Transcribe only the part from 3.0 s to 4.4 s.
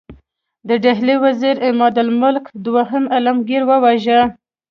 عالمګیر وواژه.